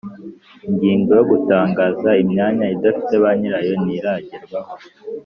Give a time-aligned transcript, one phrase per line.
[0.67, 4.73] ingingo yo gutangaza imyanya idafite banyirayo ntiragerwaho